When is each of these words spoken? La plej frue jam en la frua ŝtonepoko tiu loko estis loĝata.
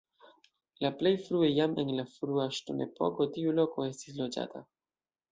La 0.83 0.89
plej 1.01 1.09
frue 1.25 1.49
jam 1.49 1.75
en 1.83 1.91
la 1.99 2.05
frua 2.13 2.45
ŝtonepoko 2.59 3.27
tiu 3.35 3.53
loko 3.59 3.85
estis 3.91 4.17
loĝata. 4.23 4.63